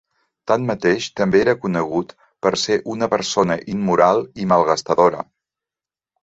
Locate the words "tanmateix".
0.51-1.09